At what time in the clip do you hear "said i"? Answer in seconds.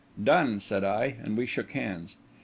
0.59-1.17